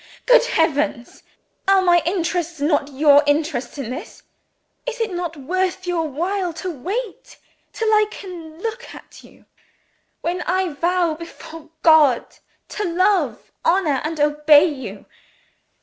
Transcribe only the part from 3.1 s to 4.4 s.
interests in this?